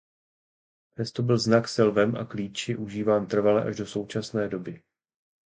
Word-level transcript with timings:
Přesto 0.89 1.23
byl 1.23 1.37
znak 1.37 1.67
se 1.67 1.83
lvem 1.83 2.15
a 2.15 2.25
klíči 2.25 2.75
užíván 2.75 3.27
trvale 3.27 3.63
až 3.63 3.75
do 3.77 3.85
současné 3.85 4.47
doby. 4.47 4.81